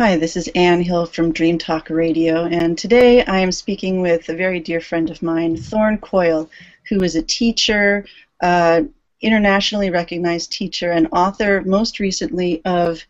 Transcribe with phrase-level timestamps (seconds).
[0.00, 4.28] Hi, this is Anne Hill from Dream Talk Radio, and today I am speaking with
[4.28, 6.48] a very dear friend of mine, Thorn Coyle,
[6.88, 8.06] who is a teacher,
[8.40, 8.82] uh,
[9.22, 13.04] internationally recognized teacher, and author most recently of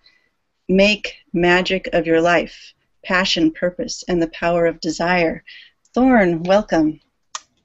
[0.71, 2.73] Make Magic of Your Life
[3.05, 5.45] Passion, Purpose, and the Power of Desire.
[5.93, 7.01] Thorn, welcome.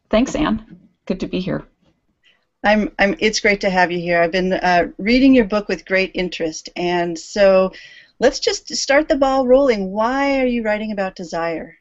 [0.10, 0.90] Thanks, Anne.
[1.06, 1.64] Good to be here.
[2.66, 4.22] I'm, I'm, it's great to have you here.
[4.22, 7.72] I've been uh, reading your book with great interest, and so
[8.24, 9.92] let's just start the ball rolling.
[9.92, 11.76] Why are you writing about desire?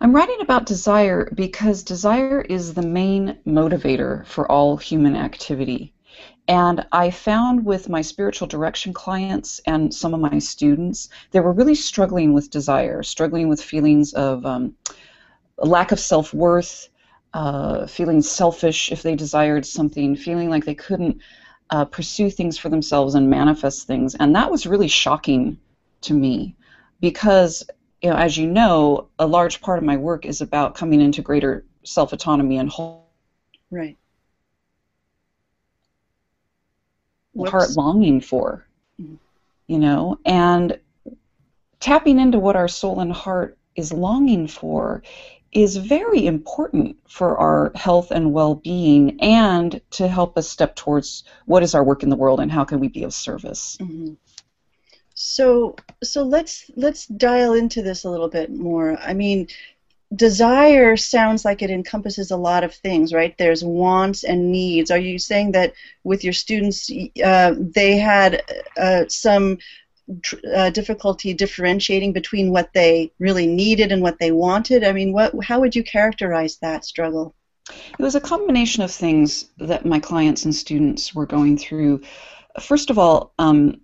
[0.00, 5.92] I'm writing about desire because desire is the main motivator for all human activity.
[6.48, 11.52] And I found with my spiritual direction clients and some of my students, they were
[11.52, 14.74] really struggling with desire, struggling with feelings of um,
[15.58, 16.88] lack of self worth,
[17.34, 21.20] uh, feeling selfish if they desired something, feeling like they couldn't
[21.72, 24.14] uh, pursue things for themselves and manifest things.
[24.14, 25.58] And that was really shocking
[26.02, 26.54] to me
[27.00, 27.64] because,
[28.02, 31.22] you know, as you know, a large part of my work is about coming into
[31.22, 33.08] greater self autonomy and whole.
[33.70, 33.96] Right.
[37.32, 37.50] Whoops.
[37.50, 38.66] Heart longing for,
[39.00, 39.14] mm-hmm.
[39.66, 40.78] you know, and
[41.80, 45.02] tapping into what our soul and heart is longing for
[45.52, 51.62] is very important for our health and well-being and to help us step towards what
[51.62, 53.76] is our work in the world and how can we be of service.
[53.80, 54.14] Mm-hmm.
[55.14, 58.98] so so let's let's dial into this a little bit more.
[58.98, 59.48] I mean
[60.14, 63.36] desire sounds like it encompasses a lot of things right?
[63.36, 64.90] There's wants and needs.
[64.90, 66.90] Are you saying that with your students
[67.22, 68.42] uh, they had
[68.78, 69.58] uh, some
[70.54, 74.84] uh, difficulty differentiating between what they really needed and what they wanted?
[74.84, 77.34] I mean, what how would you characterize that struggle?
[77.68, 82.02] It was a combination of things that my clients and students were going through.
[82.60, 83.80] First of all, um,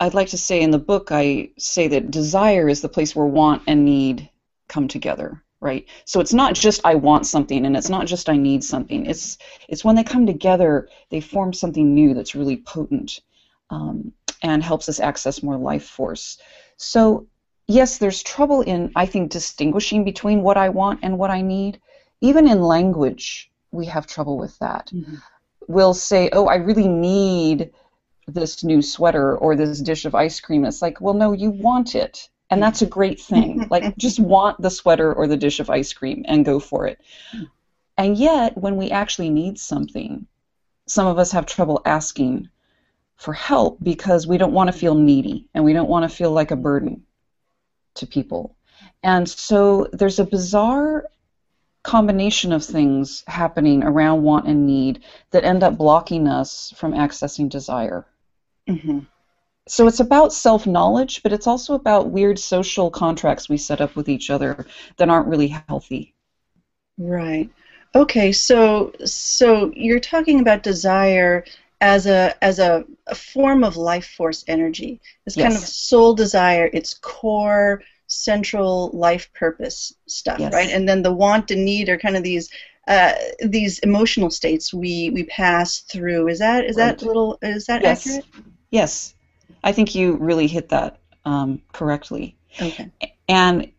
[0.00, 3.26] I'd like to say in the book, I say that desire is the place where
[3.26, 4.28] want and need
[4.68, 5.86] come together, right?
[6.06, 9.06] So it's not just I want something and it's not just I need something.
[9.06, 9.36] It's
[9.68, 13.20] it's when they come together, they form something new that's really potent.
[13.68, 16.38] Um, and helps us access more life force.
[16.76, 17.26] So,
[17.66, 21.80] yes, there's trouble in, I think, distinguishing between what I want and what I need.
[22.20, 24.90] Even in language, we have trouble with that.
[24.92, 25.16] Mm-hmm.
[25.68, 27.70] We'll say, oh, I really need
[28.26, 30.64] this new sweater or this dish of ice cream.
[30.64, 32.28] It's like, well, no, you want it.
[32.50, 33.66] And that's a great thing.
[33.70, 37.00] like, just want the sweater or the dish of ice cream and go for it.
[37.96, 40.26] And yet, when we actually need something,
[40.86, 42.48] some of us have trouble asking
[43.20, 46.30] for help because we don't want to feel needy and we don't want to feel
[46.30, 47.04] like a burden
[47.94, 48.56] to people.
[49.02, 51.04] And so there's a bizarre
[51.82, 57.50] combination of things happening around want and need that end up blocking us from accessing
[57.50, 58.06] desire.
[58.66, 59.00] Mm-hmm.
[59.68, 63.96] So it's about self knowledge, but it's also about weird social contracts we set up
[63.96, 64.64] with each other
[64.96, 66.14] that aren't really healthy.
[66.96, 67.50] Right.
[67.94, 71.44] Okay, so so you're talking about desire
[71.80, 75.00] as a as a, a form of life force energy.
[75.24, 75.44] This yes.
[75.44, 80.52] kind of soul desire, its core central life purpose stuff, yes.
[80.52, 80.70] right?
[80.70, 82.50] And then the want and need are kind of these
[82.88, 86.28] uh, these emotional states we we pass through.
[86.28, 86.98] Is that is right.
[86.98, 88.06] that little is that yes.
[88.06, 88.26] accurate?
[88.70, 89.14] Yes,
[89.64, 92.36] I think you really hit that um, correctly.
[92.60, 92.90] Okay.
[93.28, 93.70] And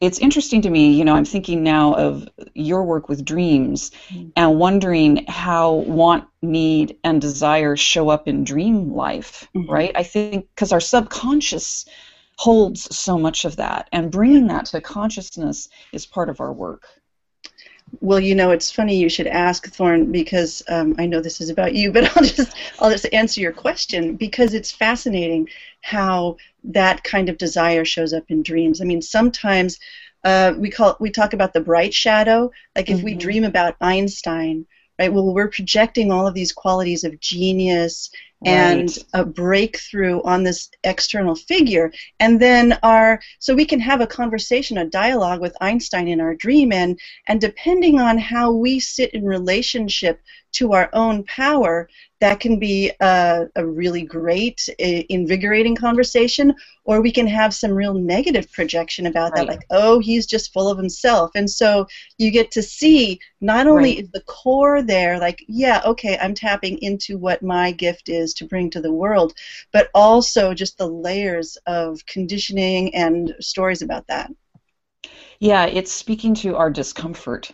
[0.00, 4.28] it's interesting to me, you know, I'm thinking now of your work with dreams mm-hmm.
[4.36, 9.70] and wondering how want, need, and desire show up in dream life, mm-hmm.
[9.70, 9.92] right?
[9.94, 11.86] I think because our subconscious
[12.38, 16.84] holds so much of that, and bringing that to consciousness is part of our work.
[18.00, 21.50] Well, you know, it's funny you should ask Thorn because um, I know this is
[21.50, 25.48] about you, but I'll just I'll just answer your question because it's fascinating
[25.80, 28.80] how that kind of desire shows up in dreams.
[28.80, 29.78] I mean, sometimes
[30.24, 32.50] uh, we call we talk about the bright shadow.
[32.76, 33.04] Like if mm-hmm.
[33.04, 34.66] we dream about Einstein,
[34.98, 35.12] right?
[35.12, 38.10] Well, we're projecting all of these qualities of genius
[38.44, 41.92] and a breakthrough on this external figure.
[42.20, 46.34] And then our so we can have a conversation a dialogue with einstein in our
[46.34, 46.72] dream.
[46.72, 50.20] And and depending on how we sit in relationship
[50.50, 51.88] to our own power
[52.20, 56.52] that can be a, a really great invigorating conversation.
[56.84, 59.46] Or we can have some real negative projection about right.
[59.46, 61.30] that like oh he's just full of himself.
[61.34, 61.86] And so
[62.18, 64.04] you get to see not only right.
[64.04, 68.46] is the core there like yeah okay i'm tapping into what my gift is to
[68.46, 69.34] bring to the world
[69.72, 74.30] but also just the layers of conditioning and stories about that.
[75.40, 77.50] Yeah it's speaking to our discomfort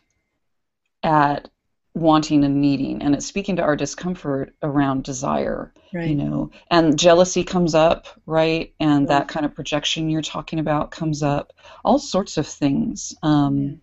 [1.03, 1.49] at
[1.95, 6.09] wanting and needing and it's speaking to our discomfort around desire right.
[6.09, 6.51] you know.
[6.71, 8.75] And jealousy comes up right?
[8.81, 11.53] And that kind of projection you're talking about comes up
[11.85, 13.15] all sorts of things.
[13.23, 13.81] Um,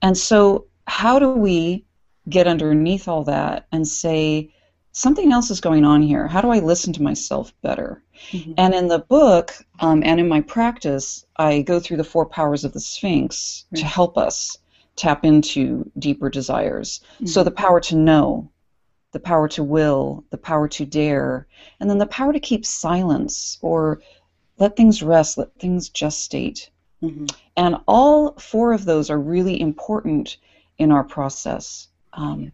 [0.00, 1.86] and so how do we
[2.28, 4.53] get underneath all that and say
[4.94, 6.26] something else is going on here.
[6.28, 8.00] How do i listen to myself better?
[8.30, 8.52] Mm-hmm.
[8.56, 12.64] and in the book um, and in my practice i go through the four powers
[12.64, 14.56] of the sphinx to help us
[14.96, 17.00] tap into deeper desires.
[17.26, 17.44] So Mhm.
[17.44, 18.48] the power to know
[19.10, 21.46] the power to will the power to dare
[21.80, 24.00] and then the power to keep silence or
[24.58, 26.70] let things rest let things gestate.
[27.02, 27.28] Mhm.
[27.56, 30.36] and all four of those are really important
[30.78, 31.88] in our process.
[32.12, 32.52] Um,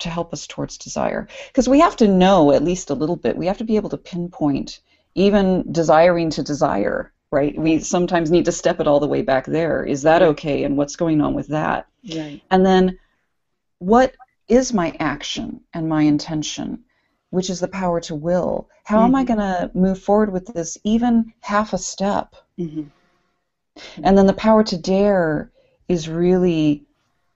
[0.00, 1.28] to help us towards desire.
[1.48, 3.36] Because we have to know at least a little bit.
[3.36, 4.80] We have to be able to pinpoint
[5.14, 7.58] even desiring to desire, right?
[7.58, 9.84] We sometimes need to step it all the way back there.
[9.84, 10.64] Is that okay?
[10.64, 11.86] And what's going on with that?
[12.14, 12.40] Right.
[12.50, 12.98] And then
[13.80, 14.14] what
[14.48, 16.84] is my action and my intention?
[17.30, 18.68] Which is the power to will.
[18.84, 19.26] How am I Mhm.
[19.26, 22.34] going to move forward with this even half a step?
[22.56, 22.88] hmm
[24.02, 25.50] And then the power to dare
[25.88, 26.86] is really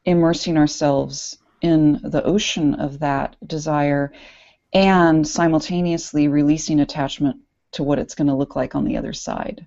[0.04, 4.12] immersing ourselves in the ocean of that desire
[4.72, 7.36] and simultaneously releasing attachment
[7.72, 9.66] to what it's going to look like on the other side.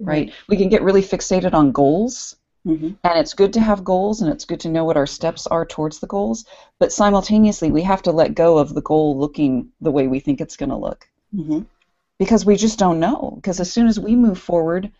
[0.00, 0.32] Right?
[0.48, 4.30] We can get really fixated on goals, hmm and it's good to have goals and
[4.30, 6.44] it's good to know what our steps are towards the goals,
[6.78, 10.40] but simultaneously we have to let go of the goal looking the way we think
[10.40, 11.60] it's going to look hmm
[12.18, 13.32] because we just don't know.
[13.36, 14.90] Because as soon as we move forward,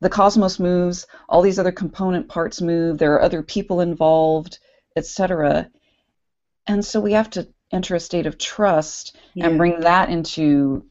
[0.00, 4.58] the cosmos moves, all these other component parts move, there are other people involved,
[4.96, 5.70] etc.
[6.66, 9.48] And so we have to enter a state of trust Yeah.
[9.48, 10.84] and bring that into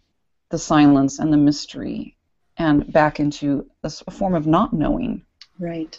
[0.50, 2.16] the silence and the mystery
[2.58, 5.24] and back into a form of not knowing.
[5.60, 5.98] Right.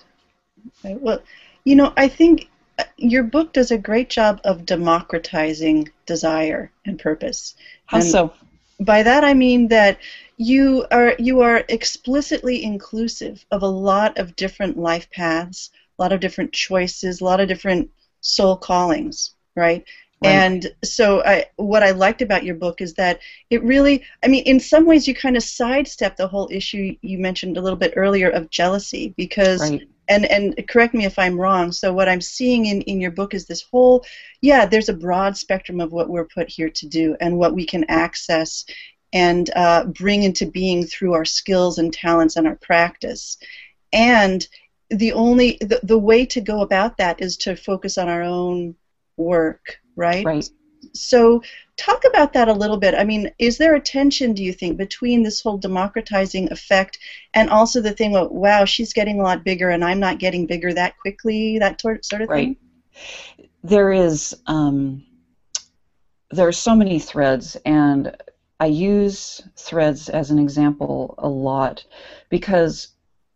[0.85, 1.01] Right.
[1.01, 1.23] Well,
[1.65, 2.49] you know, I think
[2.79, 7.55] uh, your book does a great job of democratizing desire and purpose.
[7.87, 8.33] How And- so?
[8.81, 9.99] By that I mean that
[10.37, 16.12] you are you are explicitly inclusive of a lot of different life paths, a lot
[16.12, 19.85] of different choices, a lot of different soul callings, right?
[20.23, 20.31] Right.
[20.31, 23.20] And so I, what I liked about your book is that
[23.50, 27.19] it really, I mean, in some ways you kind of sidestep the whole issue you
[27.19, 29.82] mentioned a little bit earlier of jealousy because Right.
[30.08, 31.73] and and correct me if I'm wrong.
[31.73, 34.05] So what I'm seeing in in your book is this whole
[34.41, 37.67] yeah, there's a broad spectrum of what we're put here to do and what we
[37.67, 38.64] can access
[39.12, 43.38] and uh, bring into being through our skills and talents and our practice.
[43.93, 44.46] And
[44.91, 48.75] the only the, the way to go about that is to focus on our own
[49.17, 50.25] work, right?
[50.25, 50.49] Right.
[50.95, 51.41] So,
[51.77, 52.95] talk about that a little bit.
[52.95, 56.99] I mean, is there a tension, do you think, between this whole democratizing effect
[57.33, 60.45] and also the thing of, wow, she's getting a lot bigger and I'm not getting
[60.47, 62.49] bigger that quickly, that sort sort of Right.
[62.49, 62.57] thing?
[63.63, 65.03] There is um,
[66.31, 68.15] there are so many threads, and
[68.61, 71.85] I use threads as an example a lot
[72.29, 72.89] because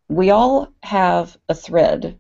[0.08, 2.18] we all have a thread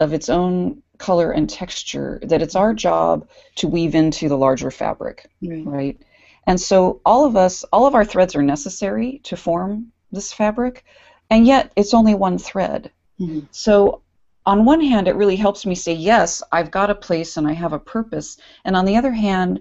[0.00, 3.26] of its own color and texture that it's our job
[3.56, 5.66] to weave into the larger fabric, Right.
[5.66, 5.98] right?
[6.46, 10.84] And so all of us, all of our threads are necessary to form this fabric,
[11.30, 12.90] and yet it's only one thread.
[13.20, 13.46] Mhm.
[13.50, 14.02] So,
[14.44, 17.52] on one hand, it really helps me say, yes, I've got a place and I
[17.52, 18.36] have a purpose.
[18.64, 19.60] And on the other hand,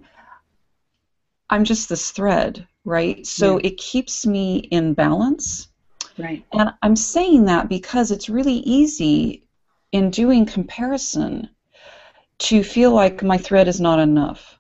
[1.52, 3.26] I'm just this thread, right?
[3.28, 3.68] So Yeah.
[3.68, 5.68] it keeps me in balance.
[6.22, 6.46] Right.
[6.54, 9.44] And I'm saying that because it's really easy
[9.92, 11.50] in doing comparison
[12.40, 14.58] to feel like my thread is not enough.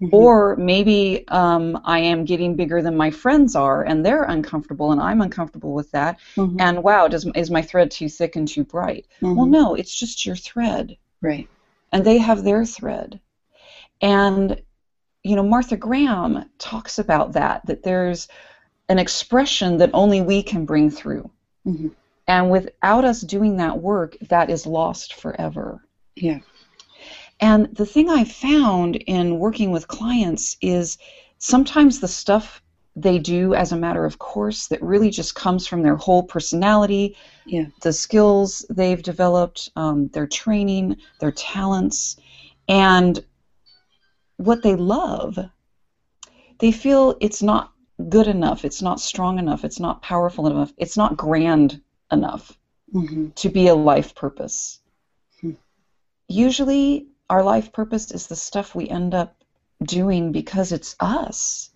[0.00, 0.08] Mhm.
[0.12, 5.00] Or maybe um, I am getting bigger than my friends are, and they're uncomfortable, and
[5.00, 6.18] I'm uncomfortable with that.
[6.36, 6.56] Mhm.
[6.60, 9.06] And wow, does is my thread too thick and too bright?
[9.20, 9.50] Well, Mhm.
[9.50, 11.48] no, it's just your thread, Right.
[11.92, 13.20] and they have their thread.
[14.00, 14.60] And
[15.24, 18.26] you know, Martha Graham talks about that that there's
[18.92, 21.30] an expression that only we can bring through,
[21.66, 21.92] Mhm.
[22.28, 25.82] and without us doing that work, that is lost forever.
[26.14, 26.40] Yeah.
[27.40, 30.98] And the thing I found in working with clients is
[31.38, 32.62] sometimes the stuff
[32.94, 37.16] they do as a matter of course that really just comes from their whole personality,
[37.46, 37.64] Yeah.
[37.80, 42.18] the skills they've developed, um, their training, their talents,
[42.68, 43.24] and
[44.36, 45.38] what they love.
[46.58, 47.72] They feel it's not
[48.08, 51.80] good enough, it's not strong enough, it's not powerful enough, it's not grand
[52.10, 52.56] enough
[52.94, 53.34] Mhm.
[53.34, 54.80] to be a life purpose.
[55.40, 55.52] Hmm.
[56.28, 59.34] Usually, our life purpose is the stuff we end up
[59.84, 61.70] doing because it's us.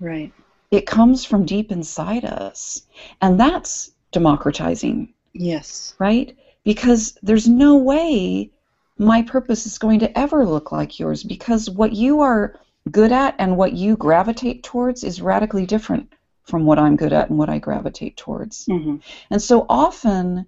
[0.00, 0.32] Right.
[0.70, 2.82] It comes from deep inside us.
[3.20, 5.94] And that's democratizing, Yes.
[5.98, 6.36] right?
[6.64, 8.50] Because there's no way
[8.98, 12.58] my purpose is going to ever look like yours because what you are
[12.90, 16.12] good at and what you gravitate towards is radically different
[16.44, 18.66] from what I'm good at and what I gravitate towards.
[18.66, 18.96] Mm-hmm.
[19.30, 20.46] And so often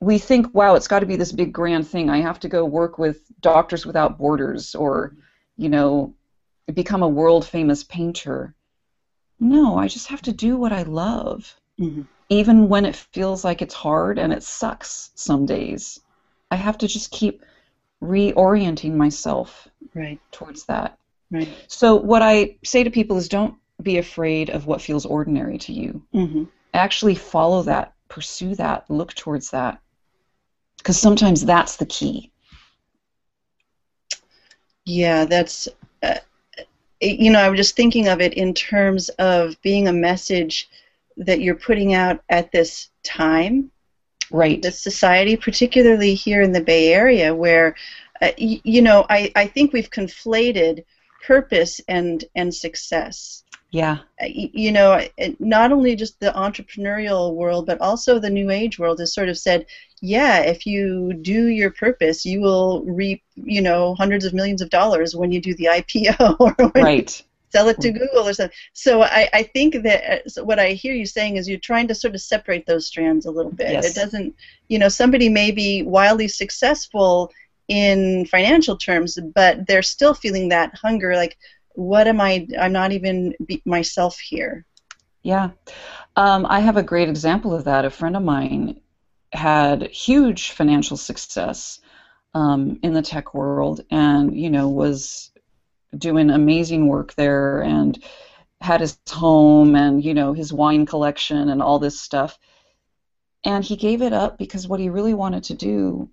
[0.00, 2.08] we think, wow, it's got to be this big grand thing.
[2.08, 5.16] I have to go work with Doctors Without Borders or,
[5.56, 6.14] you know,
[6.72, 8.54] become a world famous painter.
[9.40, 11.52] No, I just have to do what I love.
[11.80, 12.02] Mm-hmm.
[12.28, 15.98] Even when it feels like it's hard and it sucks some days.
[16.50, 17.42] I have to just keep
[18.02, 20.20] reorienting myself Right.
[20.30, 20.98] towards that.
[21.30, 21.48] Right.
[21.66, 25.72] So what I say to people is don't be afraid of what feels ordinary to
[25.72, 26.02] you.
[26.14, 26.44] Mm-hmm.
[26.74, 29.80] Actually follow that, pursue that, look towards that.
[30.78, 32.32] Because sometimes that's the key.
[34.84, 35.68] Yeah, that's.
[36.02, 36.14] Uh,
[37.00, 40.68] you know, I was just thinking of it in terms of being a message
[41.16, 43.70] that you're putting out at this time,
[44.30, 44.60] Right.
[44.60, 47.76] this society, particularly here in the Bay Area, where,
[48.20, 50.84] uh, y- you know, I, I think we've conflated
[51.26, 53.44] purpose and and success.
[53.70, 53.98] Yeah.
[54.20, 55.06] Uh, you know,
[55.38, 59.36] not only just the entrepreneurial world, but also the new age world has sort of
[59.36, 59.66] said,
[60.00, 64.70] yeah, if you do your purpose, you will reap, you know, hundreds of millions of
[64.70, 67.22] dollars when you do the IPO or when you Right.
[67.52, 68.56] sell it to Google or something.
[68.72, 71.94] So I, I think that uh, what I hear you saying is you're trying to
[71.94, 73.70] sort of separate those strands a little bit.
[73.70, 73.90] Yes.
[73.90, 74.34] It doesn't,
[74.68, 77.30] you know, somebody may be wildly successful
[77.68, 81.36] in financial terms, but they're still feeling that hunger, like,
[81.74, 82.46] what am I?
[82.58, 83.34] I'm not even
[83.64, 84.64] myself here.
[85.22, 85.50] Yeah.
[86.16, 87.84] Um, I have a great example of that.
[87.84, 88.80] A friend of mine
[89.32, 91.80] had huge financial success
[92.34, 95.30] um, in the tech world and, you know, was
[95.96, 98.02] doing amazing work there and
[98.60, 102.38] had his home and, you know, his wine collection and all this stuff.
[103.44, 106.10] And he gave it up because what he really wanted to do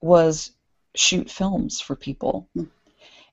[0.00, 0.52] was
[0.98, 2.48] shoot films for people.
[2.54, 2.64] Hmm.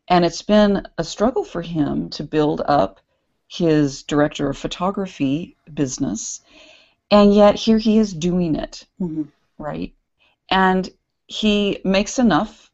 [0.08, 3.00] And it's been a struggle for him to build up
[3.48, 6.42] his director of photography business,
[7.12, 9.24] and yet here he is doing it, Mm-hmm.
[9.58, 9.94] right?
[10.50, 10.90] And
[11.28, 12.72] he makes enough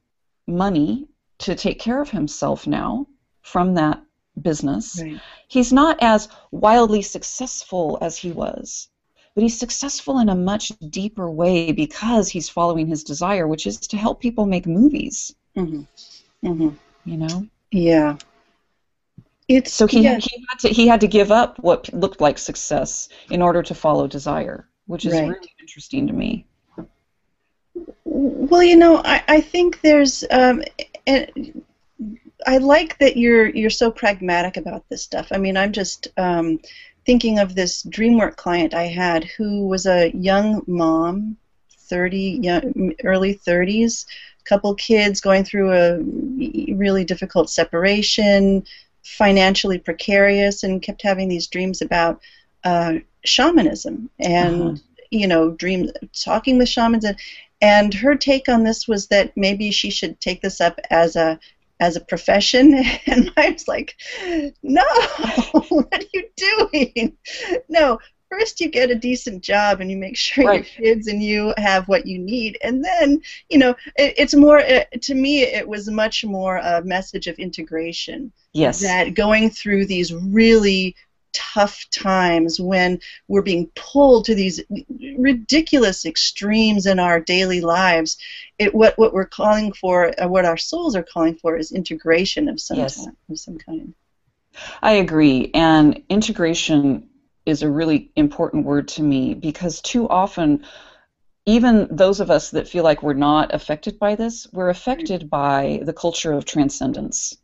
[0.48, 1.08] money
[1.39, 3.08] to take care of himself now
[3.41, 4.01] from that
[4.41, 5.00] business.
[5.01, 5.19] Right.
[5.48, 8.88] He's not as wildly successful as he was,
[9.39, 13.77] but he's successful in a much deeper way because he's following his desire, which is
[13.77, 15.84] to help people make movies, Mm-hmm.
[16.46, 16.75] Mm-hmm.
[17.05, 17.48] you know?
[17.72, 18.17] Yeah.
[19.48, 22.38] It's So he, yeah, he had to he had to give up what looked like
[22.38, 25.29] success in order to follow desire, which is Right.
[25.29, 26.46] really interesting to me.
[28.03, 30.63] Well, you know, I, I think there's, um,
[31.08, 31.63] and
[32.46, 35.27] I like that you're you're so pragmatic about this stuff.
[35.31, 36.60] I mean, I'm just um,
[37.06, 41.38] thinking of this DreamWork client I had who was a young mom,
[41.72, 44.06] 30, young, early 30s,
[44.46, 46.00] couple kids going through a
[46.74, 48.63] really difficult separation,
[49.03, 52.20] financially precarious, and kept having these dreams about
[52.63, 52.94] uh,
[53.25, 54.75] shamanism and Uh-huh.
[55.12, 57.18] you know, dreams talking with shamans and
[57.62, 61.38] and her take on this was that maybe she should take this up as a
[61.79, 62.74] as a profession
[63.07, 63.95] and I was like
[64.63, 64.83] no
[65.69, 67.17] what are you doing
[67.69, 70.55] no first you get a decent job and you make sure Right.
[70.77, 74.59] your kids and you have what you need and then you know it, it's more
[74.59, 78.81] uh, to me it was much more a message of integration Yes.
[78.81, 80.95] that going through these really
[81.33, 84.62] tough times when we're being pulled to these
[85.17, 88.17] ridiculous extremes in our daily lives
[88.59, 92.48] it what what we're calling for uh, what our souls are calling for is integration
[92.50, 93.05] of some Yes.
[93.05, 93.93] ti- of some kind
[94.81, 95.51] I agree.
[95.53, 97.09] And integration
[97.45, 100.63] is a really important word to me because too often,
[101.45, 105.79] even those of us that feel like we're not affected by this, we're affected by
[105.83, 107.38] the culture of transcendence,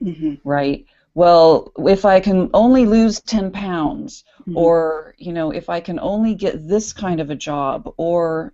[0.00, 0.84] hmm right?
[1.14, 4.54] Well, if I can only lose 10 pounds, Mhm.
[4.56, 8.52] or, you know, if I can only get this kind of a job, or,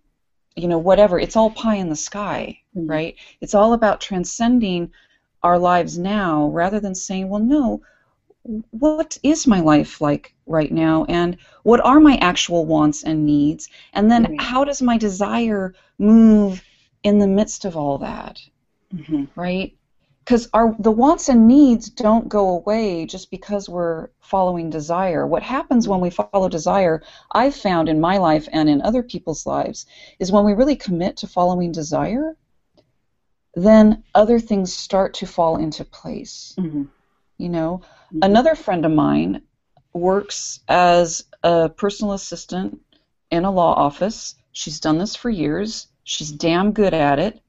[0.57, 2.89] you know, whatever, it's all pie in the sky, Mhm.
[2.89, 3.15] right?
[3.41, 4.91] It's all about transcending
[5.43, 7.81] our lives now rather than saying, well, no,
[8.71, 13.69] what is my life like right now and what are my actual wants and needs
[13.95, 14.41] and then Right.
[14.41, 16.63] how does my desire move
[17.05, 18.41] in the midst of all that
[18.93, 19.78] hmm right
[20.29, 25.27] because our the wants and needs don't go away just because we're following desire.
[25.27, 29.47] What happens when we follow desire i've found in my life and in other people's
[29.47, 29.87] lives
[30.19, 32.37] is when we really commit to following desire
[33.55, 36.55] then other things start to fall into place.
[36.59, 36.85] Hmm
[37.39, 37.81] you know?
[38.13, 38.25] Mhm.
[38.25, 39.43] another friend of mine
[39.95, 42.81] works as a personal assistant
[43.31, 44.35] in a law office.
[44.53, 45.87] She's done this for years.
[46.03, 47.41] She's damn good at it.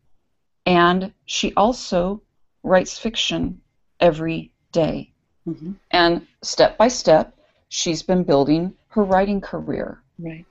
[0.66, 2.22] And she also
[2.64, 3.62] writes fiction
[4.00, 5.14] every day.
[5.46, 7.38] hmm And step by step,
[7.70, 10.46] she's been building her writing career, Right.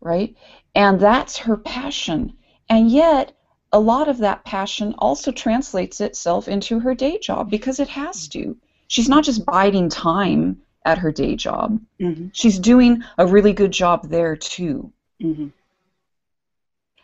[0.00, 0.34] right?
[0.74, 2.36] And that's her passion.
[2.68, 3.32] And yet,
[3.72, 8.28] a lot of that passion also translates itself into her day job because it has
[8.28, 8.56] to.
[8.88, 13.72] She's not just biding time at her day job, hmm she's doing a really good
[13.72, 14.92] job there too.
[15.20, 15.48] hmm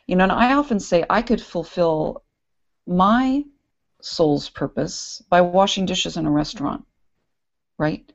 [0.07, 2.23] You know, and I often say I could fulfill
[2.87, 3.45] my
[4.05, 6.85] soul's purpose by washing dishes in a restaurant,
[7.79, 8.13] right?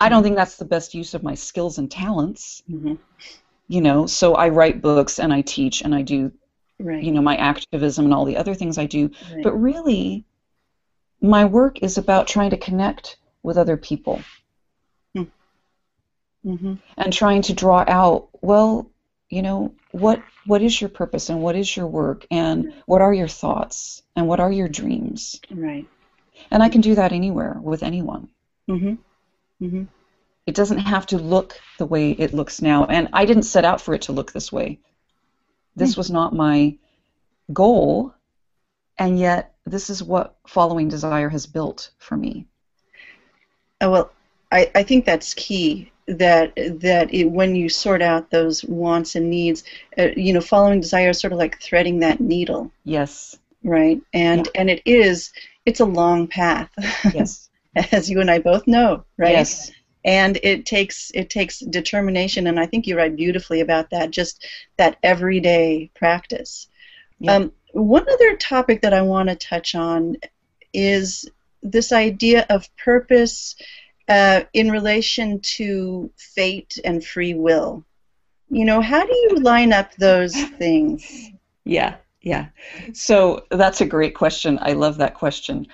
[0.00, 2.94] I don't think that's the best use of my skills and talents, hmm
[3.68, 6.32] you know, so I write books and I teach and I do,
[6.80, 7.02] Right.
[7.02, 9.10] you know, my activism and all the other things I do.
[9.34, 9.42] right.
[9.42, 10.24] But really,
[11.20, 14.20] my work is about trying to connect with other people
[16.44, 18.90] hmm and trying to draw out, well,
[19.30, 23.12] you know, what what is your purpose and what is your work and what are
[23.12, 25.40] your thoughts and what are your dreams?
[25.50, 25.86] Right.
[26.50, 28.28] And I can do that anywhere with anyone.
[28.68, 28.94] hmm
[29.60, 29.84] hmm
[30.46, 32.84] It doesn't have to look the way it looks now.
[32.84, 34.78] And I didn't set out for it to look this way.
[35.76, 36.74] This was not my
[37.52, 38.12] goal,
[38.98, 42.46] and yet this is what following desire has built for me.
[43.80, 44.10] Oh, well,
[44.50, 45.90] I, I think that's key.
[46.08, 49.62] That that it, when you sort out those wants and needs,
[49.98, 53.36] uh, you know, following desire is sort of like threading that needle, Yes.
[53.62, 54.00] right?
[54.14, 55.30] And and it is
[55.66, 56.70] it's a long path,
[57.12, 57.50] Yes.
[57.92, 59.32] as you and I both know, right?
[59.32, 59.70] Yes.
[60.04, 64.10] And it takes it takes determination, and I think you write beautifully about that.
[64.10, 64.46] Just
[64.78, 66.68] that everyday practice.
[67.20, 67.34] Yeah.
[67.34, 70.16] Um, one other topic that I want to touch on
[70.72, 71.28] is
[71.62, 73.56] this idea of purpose
[74.08, 77.84] uh, in relation to fate and free will.
[78.50, 81.30] You know, how do you line up those things?
[81.64, 82.46] Yeah, yeah.
[82.94, 84.58] So that's a great question.
[84.62, 85.66] I love that question.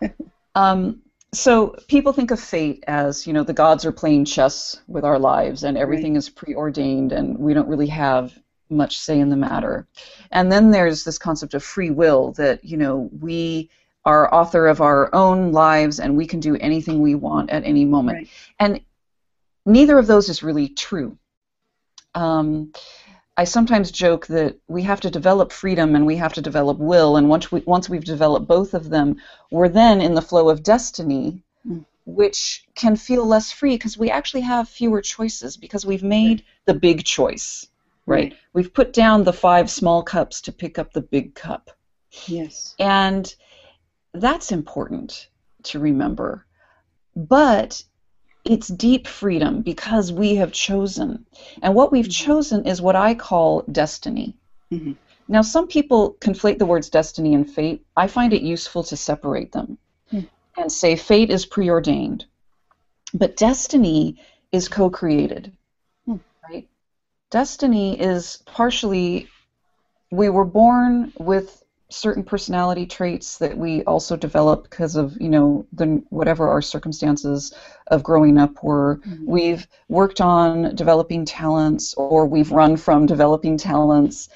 [0.54, 1.00] um,
[1.32, 5.18] so people think of fate as, you know, the gods are playing chess with our
[5.18, 8.38] lives and everything is preordained and we don't really have
[8.70, 9.86] much say in the matter.
[10.30, 13.70] And then there's this concept of free will that, you know, we
[14.08, 17.84] are author of our own lives and we can do anything we want at any
[17.84, 18.16] moment.
[18.18, 18.28] Right.
[18.58, 18.80] And
[19.66, 21.18] neither of those is really true.
[22.14, 22.72] Um,
[23.36, 27.16] I sometimes joke that we have to develop freedom and we have to develop will,
[27.18, 29.16] and once we once we've developed both of them,
[29.50, 31.84] we're then in the flow of destiny, Mm.
[32.06, 36.74] which can feel less free because we actually have fewer choices because we've made the
[36.88, 37.66] big choice,
[38.06, 38.30] right?
[38.30, 38.36] Right.
[38.54, 41.64] We've put down the five small cups to pick up the big cup.
[42.26, 42.74] Yes.
[42.78, 43.24] And
[44.18, 45.28] that's important
[45.64, 46.46] to remember.
[47.16, 47.82] But
[48.44, 51.26] it's deep freedom because we have chosen.
[51.62, 52.12] And what we've Mhm.
[52.12, 54.36] chosen is what I call destiny.
[54.72, 54.96] Mhm.
[55.28, 57.84] Now, some people conflate the words destiny and fate.
[57.96, 59.78] I find it useful to separate them
[60.10, 60.20] Hmm.
[60.56, 62.26] and say fate is preordained,
[63.14, 64.16] but destiny
[64.52, 65.52] is co created.
[66.06, 66.16] Hmm.
[66.48, 66.68] Right?
[67.30, 69.28] Destiny is partially,
[70.10, 75.66] we were born with certain personality traits that we also develop because of you know
[75.72, 77.54] the whatever our circumstances
[77.88, 79.24] of growing up were Mhm.
[79.26, 84.28] we've worked on developing talents or we've run from developing talents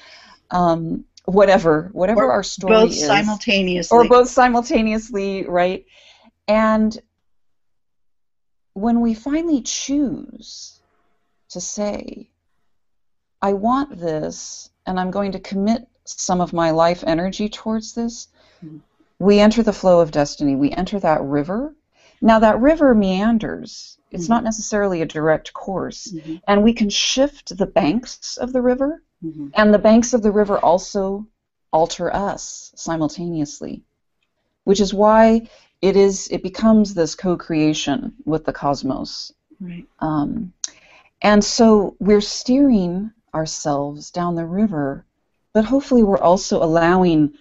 [0.51, 3.95] um, whatever whatever Or our story Both is simultaneously.
[3.97, 5.85] or both simultaneously right
[6.47, 6.97] and
[8.73, 10.81] when we finally choose
[11.49, 12.29] to say
[13.41, 18.27] i want this and i'm going to commit some of my life energy towards this
[18.63, 18.81] Mhm.
[19.19, 21.75] we enter the flow of destiny we enter that river
[22.21, 24.29] now that river meanders it's Mhm.
[24.29, 26.41] not necessarily a direct course Mhm.
[26.47, 29.51] and we can shift the banks of the river Mhm.
[29.55, 31.25] and the banks of the river also
[31.71, 33.81] alter us simultaneously,
[34.63, 35.47] which is why
[35.81, 39.33] it is it becomes this co-creation with the cosmos.
[39.59, 39.87] Right.
[39.99, 40.53] Um,
[41.21, 45.05] and so we're steering ourselves down the river,
[45.53, 47.33] but hopefully we're also allowing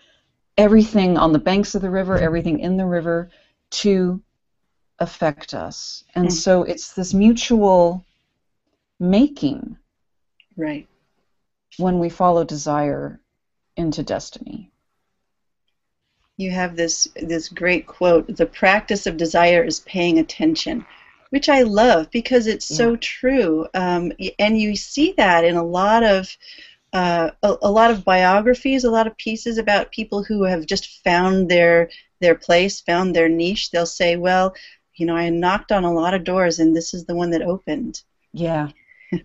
[0.59, 3.31] everything on the banks of the river, everything in the river,
[3.70, 4.20] to
[4.98, 6.05] affect us.
[6.14, 6.33] And Mm.
[6.33, 8.05] so it's this mutual
[9.01, 9.77] making
[10.57, 10.87] Right.
[11.79, 13.20] when we follow desire
[13.77, 14.70] into destiny.
[16.37, 20.85] You have this this great quote: "The practice of desire is paying attention,"
[21.31, 23.66] which I love because it's so true.
[23.75, 26.37] Um, and you see that in a lot of
[26.92, 31.02] uh, a, a lot of biographies, a lot of pieces about people who have just
[31.02, 33.70] found their their place, found their niche.
[33.70, 34.55] They'll say, "Well,
[34.94, 37.42] you know, I knocked on a lot of doors, and this is the one that
[37.42, 38.02] opened."
[38.33, 38.70] Yeah,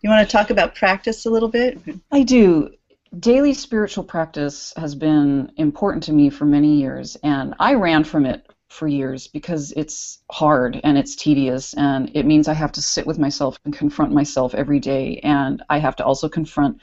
[0.00, 1.78] You want to talk about practice a little bit?
[2.12, 2.70] I do.
[3.18, 8.26] daily spiritual practice has been important to me for many years, and I ran from
[8.26, 12.82] it for years because it's hard and it's tedious, and it means I have to
[12.82, 16.78] sit with myself and confront myself every day, and I have to also confront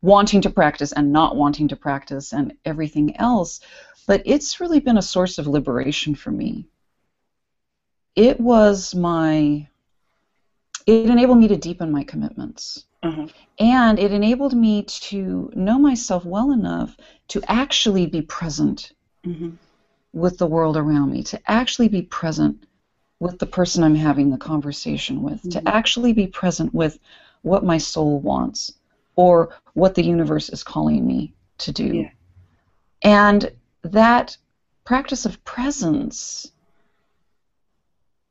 [0.00, 3.60] wanting to practice and not wanting to practice and everything else.
[4.06, 6.66] But it's really been a source of liberation for me.
[8.14, 9.68] It was my,
[10.86, 12.84] it enabled me to deepen my commitments.
[13.02, 13.26] Uh-huh.
[13.58, 16.96] And it enabled me to know myself well enough
[17.28, 18.92] to actually be present
[19.26, 19.50] Mm-hmm.
[20.18, 22.64] With the world around me, to actually be present
[23.20, 25.50] with the person I'm having the conversation with, Mhm.
[25.52, 26.98] to actually be present with
[27.42, 28.72] what my soul wants
[29.16, 31.96] or what the universe is calling me to do.
[31.96, 32.10] Yeah.
[33.02, 33.50] And
[33.82, 34.36] that
[34.84, 36.52] practice of presence,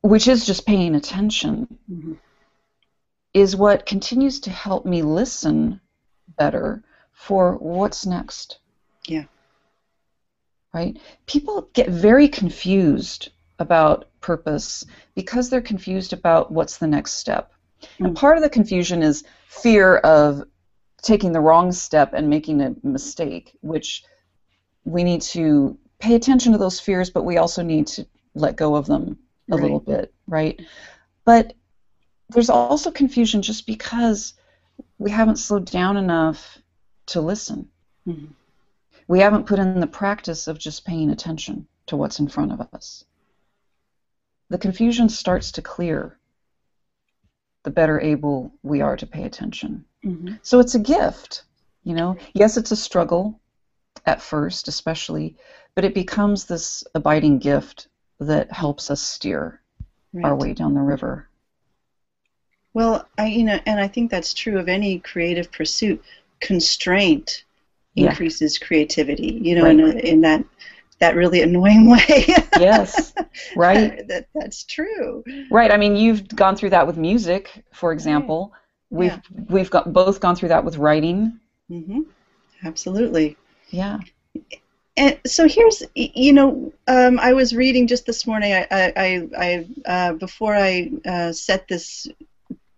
[0.02, 2.14] which is just paying attention, Mm-hmm.
[3.34, 5.80] is what continues to help me listen
[6.38, 8.60] better for what's next.
[9.06, 9.26] Yeah.
[10.74, 10.98] Right?
[11.26, 17.52] People get very confused about purpose because they're confused about what's the next step.
[18.00, 18.16] And Mm.
[18.16, 20.44] part of the confusion is fear of
[21.02, 24.04] taking the wrong step and making a mistake, which
[24.84, 28.76] we need to pay attention to those fears, but we also need to let go
[28.76, 29.18] of them
[29.50, 29.64] a Right.
[29.64, 30.60] little bit, right?
[31.26, 31.54] But
[32.30, 34.34] there's also confusion just because
[34.98, 36.58] we haven't slowed down enough
[37.08, 37.70] to listen.
[38.08, 38.34] Mhm.
[39.08, 42.62] We haven't put in the practice of just paying attention to what's in front of
[42.74, 43.06] us.
[44.50, 46.18] The confusion starts to clear
[47.64, 49.86] the better able we are to pay attention.
[50.06, 50.36] Mm-hmm.
[50.42, 51.44] So it's a gift,
[51.84, 52.18] you know.
[52.34, 53.40] Yes, it's a struggle
[54.06, 55.36] at first, especially,
[55.76, 57.88] but it becomes this abiding gift
[58.20, 59.62] that helps us steer
[60.24, 61.28] our way down the river.
[62.74, 66.02] Well, I you know, and I think that's true of any creative pursuit.
[66.40, 67.44] Constraint
[67.98, 68.10] Yeah.
[68.10, 69.40] increases creativity.
[69.44, 69.80] You know, Right.
[69.80, 70.44] in, in that
[71.00, 72.26] that really annoying way.
[72.60, 73.14] Yes,
[73.56, 75.24] right, that that's true.
[75.52, 75.72] right.
[75.72, 78.54] I mean, you've gone through that with music, for example.
[78.90, 79.44] We've Yeah.
[79.50, 81.40] we've got both gone through that with writing.
[81.70, 82.02] Mm-hmm.
[82.64, 83.36] Absolutely.
[83.70, 84.00] Yeah.
[84.96, 88.54] And so here's, you know, um, I was reading just this morning.
[88.54, 92.08] I, I, I, I uh, before I uh, set this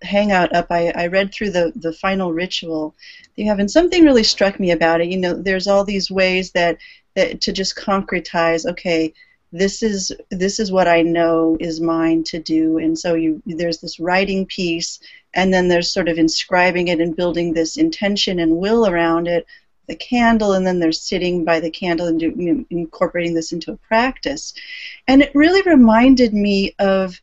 [0.02, 2.96] hangout up, I, I read through the the final ritual
[3.36, 5.10] you have, and something really struck me about it.
[5.10, 6.78] You know, there's all these ways that
[7.16, 8.66] that to just concretize.
[8.66, 9.14] Okay,
[9.52, 13.80] this is this is what I know is mine to do, and so you there's
[13.80, 15.00] this writing piece,
[15.34, 19.46] and then there's sort of inscribing it and building this intention and will around it
[19.90, 23.52] the candle and then they're sitting by the candle and do, you know, incorporating this
[23.52, 24.54] into a practice
[25.08, 27.20] and it really reminded me of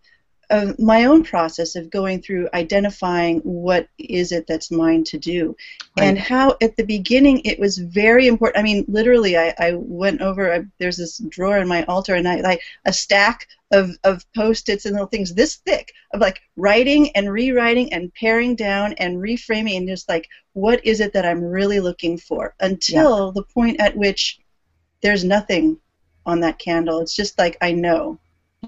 [0.50, 5.56] of my own process of going through identifying what is it that's mine to do.
[5.98, 10.20] And how at the beginning it was very important i mean literally i, I went
[10.20, 14.24] over I, there's this drawer in my altar and i like a stack of, of
[14.35, 19.16] post-its and little things this thick of like writing and rewriting and paring down and
[19.16, 22.54] reframing and just like what is it that i'm really looking for?
[22.61, 24.38] Until the point at which
[25.02, 25.78] there's nothing
[26.24, 27.00] on that candle.
[27.00, 28.18] It's just like i know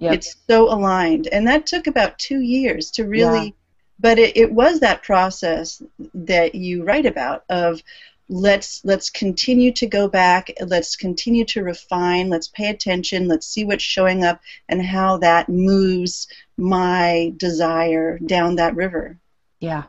[0.00, 0.14] Yep.
[0.14, 3.50] it's so aligned and that took about two years to really Yeah.
[3.98, 5.82] but it, it was that process
[6.14, 7.82] that you write about of
[8.28, 13.64] let's let's continue to go back let's continue to refine let's pay attention let's see
[13.64, 19.18] what's showing up and how that moves my desire down that river
[19.60, 19.84] Yeah.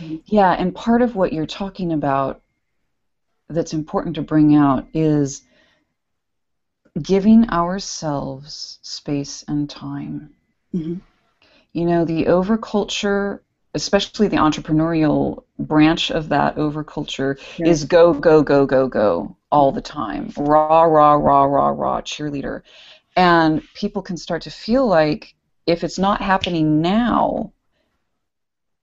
[0.00, 0.22] Mhm.
[0.24, 2.40] Yeah, and part of what you're talking about
[3.50, 5.42] that's important to bring out is
[7.02, 10.30] giving ourselves space and time.
[10.74, 11.00] Mhm.
[11.72, 13.40] You know, the overculture,
[13.74, 17.66] especially the entrepreneurial branch of that overculture, Yeah.
[17.70, 20.30] is go, go, go, go, go all the time.
[20.36, 22.62] Raw, raw, raw, raw, raw, cheerleader.
[23.16, 25.34] And people can start to feel like
[25.66, 27.52] if it's not happening now,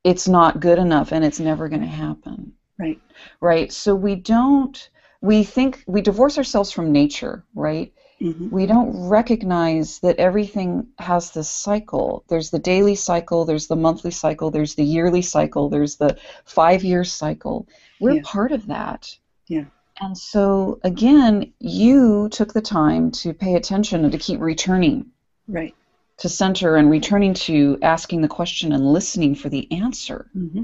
[0.03, 2.53] it's not good enough and it's never going to happen.
[2.79, 2.99] right
[3.39, 3.71] Right?
[3.71, 4.89] So we don't,
[5.21, 7.93] we think, we divorce ourselves from nature, right?
[8.21, 12.23] Hmm we don't recognize that everything has this cycle.
[12.29, 16.83] There's the daily cycle, there's the monthly cycle, there's the yearly cycle, there's the five
[16.83, 17.67] year cycle.
[17.99, 18.21] We're Yeah.
[18.23, 19.17] part of that.
[19.47, 19.65] Yeah.
[19.99, 25.11] And so, again, you took the time to pay attention and to keep returning
[25.47, 25.75] right
[26.17, 30.29] to center and returning to asking the question and listening for the answer.
[30.33, 30.63] hmm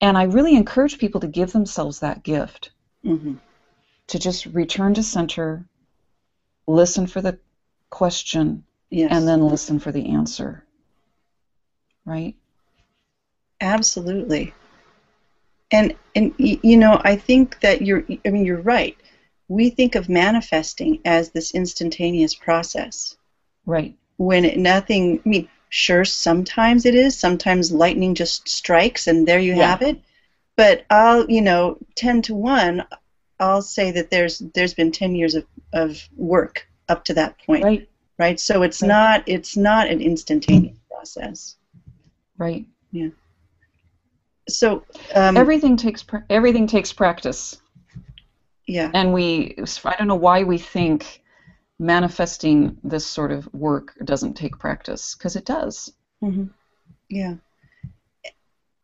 [0.00, 2.70] And I really encourage people to give themselves that gift
[3.02, 3.34] hmm
[4.08, 5.66] to just return to center,
[6.66, 7.38] listen for the
[7.90, 10.64] question, yes and then listen for the answer.
[12.04, 12.34] Right?
[13.60, 14.52] Absolutely.
[15.70, 18.04] And and you know, I think that you're.
[18.26, 18.96] I mean, you're right.
[19.48, 23.16] We think of manifesting as this instantaneous process.
[23.64, 23.96] Right.
[24.16, 25.20] When it, nothing.
[25.24, 27.18] I mean, sure, sometimes it is.
[27.18, 29.68] Sometimes lightning just strikes, and there you Yeah.
[29.68, 30.00] have it.
[30.56, 32.84] But I'll, you know, ten to one,
[33.42, 37.64] I'll say that there's there's been ten years of, of work up to that point,
[37.64, 37.88] Right.
[38.18, 38.38] right?
[38.38, 38.88] So it's Right.
[38.88, 41.56] not it's not an instantaneous process.
[42.38, 42.64] Right.
[42.92, 43.08] Yeah.
[44.48, 47.60] So um, everything takes pra- everything takes practice,
[48.66, 51.20] yeah, and we I don't know why we think
[51.78, 55.92] manifesting this sort of work doesn't take practice because it does.
[56.20, 56.44] hmm
[57.08, 57.34] yeah.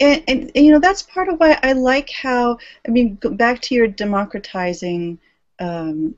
[0.00, 3.30] And, and, and you know that's part of why I like how I mean go
[3.30, 5.18] back to your democratizing
[5.58, 6.14] um,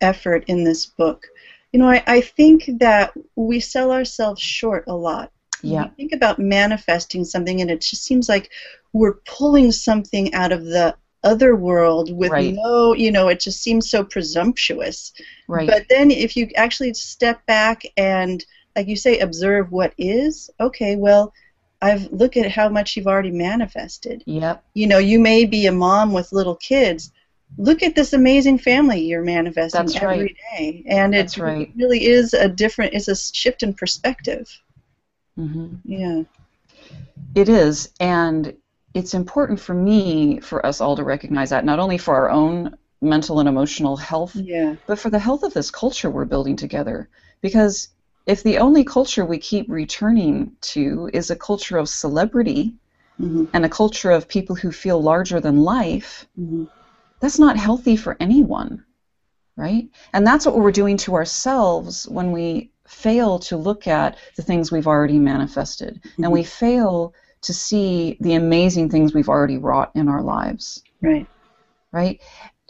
[0.00, 1.26] effort in this book.
[1.72, 5.30] You know I, I think that we sell ourselves short a lot.
[5.62, 5.84] Yeah.
[5.84, 8.50] We think about manifesting something and it just seems like
[8.92, 12.54] we're pulling something out of the other world with Right.
[12.54, 15.12] no you know it just seems so presumptuous.
[15.48, 15.66] Right.
[15.68, 18.44] But then if you actually step back and,
[18.76, 21.32] like you say, observe what is, okay, well,
[21.82, 24.22] I've look at how much you've already manifested.
[24.26, 24.64] yep.
[24.74, 27.12] You know, you may be a mom with little kids.
[27.58, 30.36] Look at this amazing family you're manifesting That's every right.
[30.56, 31.70] day, and it right.
[31.76, 32.94] really is a different.
[32.94, 34.48] It's a shift in perspective.
[35.36, 36.22] hmm Yeah.
[37.34, 38.56] It is, and
[38.94, 42.76] it's important for me, for us all to recognize that, not only for our own
[43.02, 44.76] mental and emotional health, Yeah.
[44.86, 47.08] but for the health of this culture we're building together.
[47.42, 47.88] Because
[48.26, 52.74] if the only culture we keep returning to is a culture of celebrity
[53.18, 56.64] hmm and a culture of people who feel larger than life, hmm
[57.20, 58.84] that's not healthy for anyone,
[59.56, 59.88] right?
[60.12, 64.70] And that's what we're doing to ourselves when we fail to look at the things
[64.70, 67.12] we've already manifested and we fail
[67.42, 71.26] to see the amazing things we've already wrought in our lives, Right.
[71.92, 72.20] right?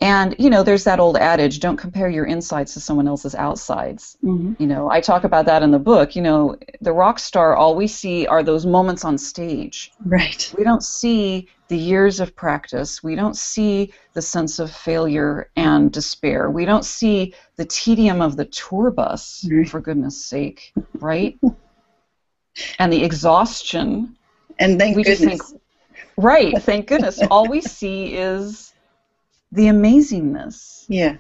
[0.00, 4.18] And you know, there's that old adage, don't compare your insides to someone else's outsides.
[4.20, 6.14] hmm You know, I talk about that in the book.
[6.14, 9.92] You know, the rock star, all we see are those moments on stage.
[10.04, 10.52] Right.
[10.56, 13.02] We don't see the years of practice.
[13.02, 16.50] We don't see the sense of failure and despair.
[16.50, 21.38] We don't see the tedium of the tour bus, for goodness sake, right?
[22.78, 24.16] and the exhaustion.
[24.58, 25.50] And thank We just goodness.
[25.50, 25.60] think,
[26.16, 27.20] right, thank goodness.
[27.30, 28.65] All we see is
[29.52, 30.84] the amazingness.
[30.88, 31.16] yeah.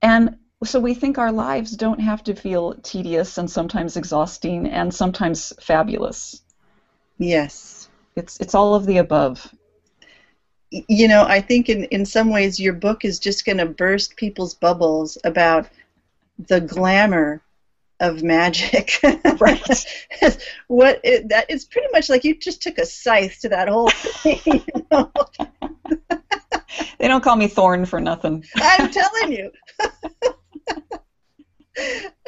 [0.00, 4.92] And so we think our lives don't have to feel tedious and sometimes exhausting and
[4.92, 6.42] sometimes fabulous.
[7.18, 7.88] Yes.
[8.16, 9.52] It's it's all of the above.
[10.70, 14.16] You know, I think in, in some ways your book is just going to burst
[14.16, 15.68] people's bubbles about
[16.38, 17.42] the glamour
[18.00, 19.00] of magic.
[19.40, 19.86] Right.
[20.66, 23.90] what it, that it's pretty much like you just took a scythe to that whole
[23.90, 24.40] thing.
[24.44, 25.10] you know?
[26.98, 28.44] They don't call me Thorn for nothing.
[28.56, 29.50] I'm telling you.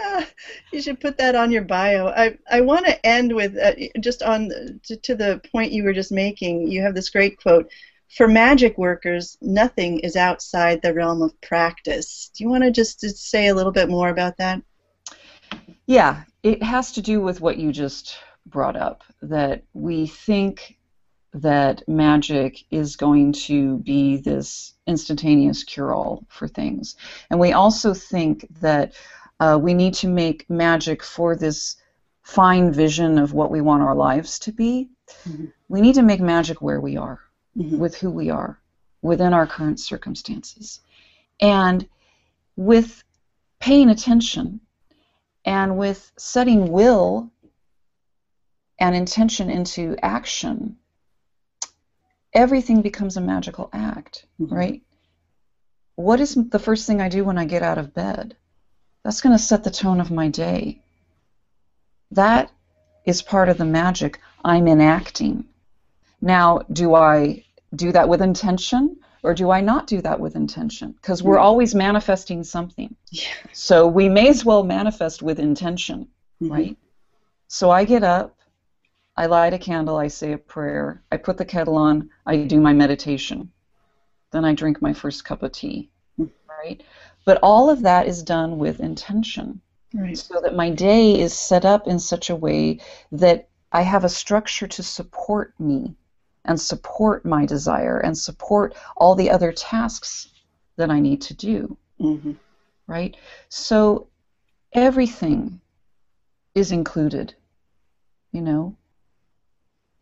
[0.03, 0.25] Uh,
[0.73, 2.07] you should put that on your bio.
[2.07, 4.49] I, I want to end with uh, just on
[4.85, 6.69] to, to the point you were just making.
[6.69, 7.69] You have this great quote
[8.17, 12.31] For magic workers, nothing is outside the realm of practice.
[12.35, 14.63] Do you want to just, just say a little bit more about that?
[15.87, 20.79] Yeah, it has to do with what you just brought up that we think
[21.33, 26.97] that magic is going to be this instantaneous cure all for things.
[27.31, 28.93] And we also think that
[29.39, 31.77] uh, we need to make magic for this
[32.23, 34.91] fine vision of what we want our lives to be.
[35.25, 35.53] Mhm.
[35.69, 37.21] We need to make magic where we are,
[37.57, 37.79] Mhm.
[37.79, 38.61] with who we are,
[39.03, 40.81] within our current circumstances.
[41.41, 41.89] And
[42.57, 43.03] with
[43.61, 44.61] paying attention
[45.45, 47.31] and with setting will
[48.79, 50.77] and intention into action,
[52.33, 54.53] everything becomes a magical act, Mhm.
[54.53, 54.83] right?
[55.97, 58.37] What is the first thing I do when I get out of bed?
[59.05, 60.83] That's going to set the tone of my day.
[62.13, 62.51] That
[63.05, 65.45] is part of the magic I'm enacting.
[66.21, 70.93] Now, do I do that with intention or do I not do that with intention?
[70.93, 71.43] Because we're Mm.
[71.43, 72.95] always manifesting something.
[73.11, 73.29] Yeah.
[73.53, 76.09] So we may as well manifest with intention,
[76.43, 76.51] Mhm.
[76.51, 76.79] right?
[77.49, 78.37] So I get up,
[79.17, 82.61] I light a candle, I say a prayer, I put the kettle on, I do
[82.61, 83.51] my meditation.
[84.33, 85.91] Then I drink my first cup of tea,
[86.49, 86.83] right?
[87.25, 89.61] But all of that is done with intention
[89.95, 90.17] Right.
[90.19, 92.79] so that my day is set up in such a way
[93.13, 95.97] that I have a structure to support me
[96.45, 100.29] and support my desire and support all the other tasks
[100.77, 102.33] that I need to do, hmm
[102.87, 103.17] right?
[103.49, 104.09] So
[104.75, 105.61] everything
[106.55, 107.35] is included,
[108.33, 108.77] you know.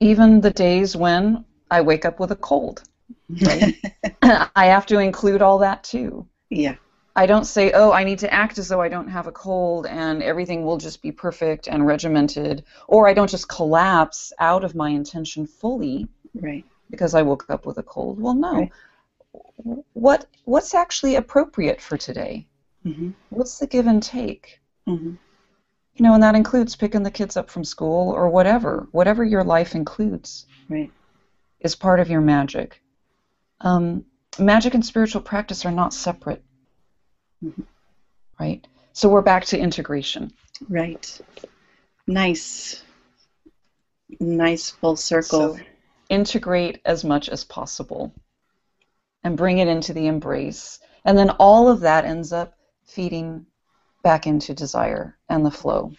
[0.01, 2.83] Even the days when I wake up with a cold.
[3.29, 3.75] Right?
[4.23, 6.27] I have to include all that too.
[6.51, 6.77] Yeah.
[7.17, 9.87] I don't say, oh, I need to act as though I don't have a cold
[9.87, 14.75] and everything will just be perfect and regimented, or I don't just collapse out of
[14.77, 16.07] my intention fully
[16.41, 16.65] Right.
[16.91, 18.21] because I woke up with a cold.
[18.21, 18.53] Well, no.
[18.53, 18.73] Right.
[19.95, 22.47] What what's actually appropriate for today?
[22.85, 24.61] hmm What's the give and take?
[24.87, 25.15] hmm
[25.99, 29.43] You know, and that includes picking the kids up from school or whatever, whatever your
[29.43, 30.93] life includes Right.
[31.59, 32.81] is part of your magic.
[33.61, 34.05] Um,
[34.39, 36.41] magic and spiritual practice are not separate,
[37.43, 37.65] Mhm.
[38.39, 38.65] right?
[38.93, 40.31] So we're back to integration.
[40.69, 41.21] Right.
[42.07, 42.81] Nice.
[44.21, 45.57] Nice full circle.
[45.57, 45.65] So
[46.09, 48.13] integrate as much as possible
[49.25, 50.79] and bring it into the embrace.
[51.05, 53.47] And then all of that ends up feeding
[54.03, 55.93] back into desire and the flow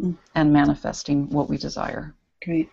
[0.00, 0.16] Mm.
[0.34, 2.14] and manifesting what we desire.
[2.44, 2.68] Great.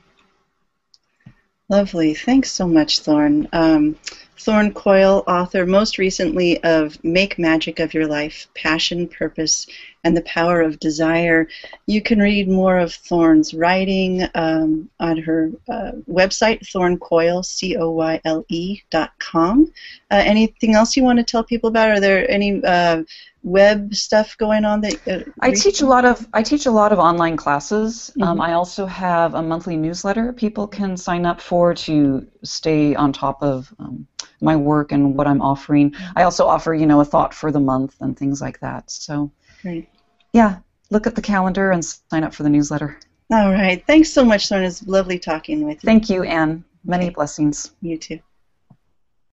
[1.67, 2.15] Lovely.
[2.15, 3.47] Thanks so much, Thorn.
[3.53, 3.95] Um,
[4.39, 9.67] Thorn Coyle, author most recently of Make Magic of Your Life Passion, Purpose,
[10.03, 11.47] and the Power of Desire.
[11.85, 17.91] You can read more of Thorn's writing um, on her uh, website, thorncoyle, C O
[17.91, 19.71] Y L E dot com.
[20.09, 21.91] Uh, anything else you want to tell people about?
[21.91, 23.03] Are there any uh,
[23.43, 26.91] web stuff going on that uh, I teach a lot of I teach a lot
[26.91, 28.11] of online classes.
[28.21, 28.41] Um, Mhm.
[28.47, 33.41] I also have a monthly newsletter people can sign up for to stay on top
[33.41, 34.05] of um,
[34.41, 35.93] my work and what I'm offering.
[36.15, 38.91] I also offer you know a thought for the month and things like that.
[38.91, 39.87] So Great.
[40.33, 40.57] yeah,
[40.91, 42.99] look at the calendar and sign up for the newsletter.
[43.31, 43.85] All right.
[43.85, 44.63] Thanks so much, Thorn.
[44.63, 45.87] It's lovely talking with you.
[45.87, 46.63] Thank you, Anne.
[46.83, 47.13] Many Okay.
[47.13, 47.71] blessings.
[47.81, 48.19] You too.